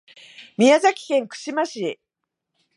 [0.57, 1.99] 宮崎県串間市